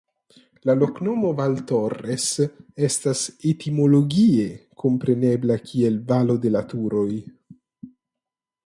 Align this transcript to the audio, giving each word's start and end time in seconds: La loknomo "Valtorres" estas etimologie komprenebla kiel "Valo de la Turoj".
La 0.69 0.73
loknomo 0.83 1.33
"Valtorres" 1.41 2.25
estas 2.89 3.23
etimologie 3.53 4.49
komprenebla 4.85 5.63
kiel 5.69 6.03
"Valo 6.13 6.41
de 6.47 6.57
la 6.57 6.67
Turoj". 6.75 7.09